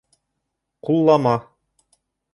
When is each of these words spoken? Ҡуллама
Ҡуллама 0.89 1.35